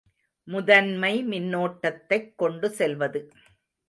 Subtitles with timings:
[0.43, 3.31] முதன்மை மின்னோட்டத்தைக் கொண்டு செல்வது.